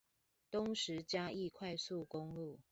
[0.49, 2.57] 東石嘉義快速公路